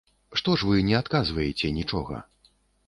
Што 0.39 0.55
ж 0.61 0.69
вы 0.71 0.81
не 0.89 0.97
адказваеце 1.01 1.73
нічога? 1.81 2.15